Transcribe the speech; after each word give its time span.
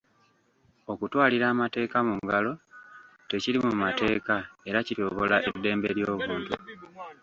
Okutwalira 0.91 1.45
amateeka 1.53 1.97
mu 2.07 2.15
ngalo 2.23 2.53
tekiri 3.29 3.57
mu 3.65 3.73
mateeka 3.83 4.33
era 4.69 4.79
kityoboola 4.85 5.37
eddembe 5.49 5.89
ly'obuntu. 5.97 6.53